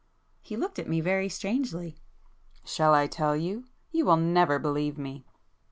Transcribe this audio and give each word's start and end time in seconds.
He 0.41 0.57
looked 0.57 0.79
at 0.79 0.89
me 0.89 0.99
very 0.99 1.29
strangely. 1.29 1.95
"Shall 2.65 2.95
I 2.95 3.05
tell 3.05 3.35
you? 3.37 3.65
You 3.91 4.03
will 4.05 4.17
never 4.17 4.57
believe 4.57 4.97
me!" 4.97 5.27